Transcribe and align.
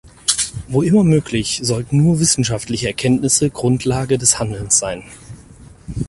Wo 0.67 0.81
immer 0.81 1.03
möglich, 1.03 1.59
sollten 1.61 1.97
nur 1.97 2.19
wissenschaftliche 2.19 2.87
Erkenntnisse 2.87 3.51
Grundlage 3.51 4.17
des 4.17 4.39
Handelns 4.39 4.79
sein. 4.79 5.03